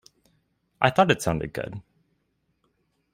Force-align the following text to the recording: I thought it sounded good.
I 0.81 0.89
thought 0.89 1.11
it 1.11 1.21
sounded 1.21 1.53
good. 1.53 1.79